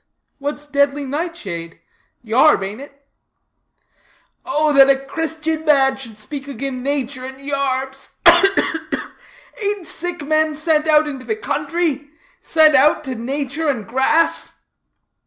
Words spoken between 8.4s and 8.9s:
ugh,